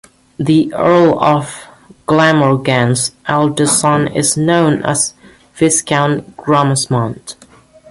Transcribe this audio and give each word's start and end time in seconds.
The 0.39 0.73
Earl 0.73 1.19
of 1.19 1.67
Glamorgan's 2.07 3.11
eldest 3.27 3.79
son 3.81 4.07
is 4.07 4.35
known 4.35 4.81
as 4.81 5.13
Viscount 5.53 6.35
Grosmont. 6.37 7.35